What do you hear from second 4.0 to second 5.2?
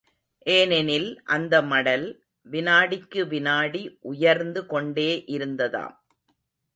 உயர்ந்து கொண்டே